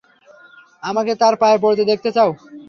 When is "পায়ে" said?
1.41-1.57